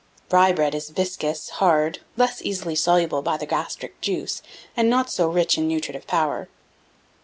[0.31, 4.41] Rye bread is viscous, hard, less easily soluble by the gastric juice,
[4.75, 6.49] and not so rich in nutritive power.